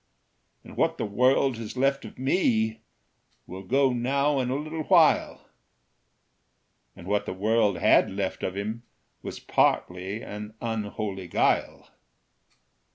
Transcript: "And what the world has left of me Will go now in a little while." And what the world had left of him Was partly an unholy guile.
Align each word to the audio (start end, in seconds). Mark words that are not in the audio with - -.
"And 0.63 0.75
what 0.77 0.97
the 0.97 1.05
world 1.05 1.57
has 1.57 1.77
left 1.77 2.05
of 2.05 2.17
me 2.17 2.81
Will 3.45 3.61
go 3.61 3.93
now 3.93 4.39
in 4.39 4.49
a 4.49 4.55
little 4.55 4.81
while." 4.85 5.47
And 6.95 7.05
what 7.05 7.27
the 7.27 7.35
world 7.35 7.77
had 7.77 8.09
left 8.09 8.41
of 8.41 8.57
him 8.57 8.81
Was 9.21 9.39
partly 9.39 10.23
an 10.23 10.55
unholy 10.59 11.27
guile. 11.27 11.91